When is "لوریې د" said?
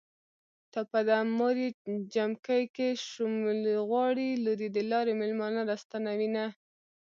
4.45-4.77